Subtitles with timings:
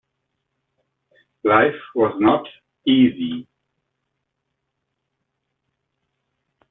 [1.43, 2.47] Life was not
[2.87, 3.47] easy.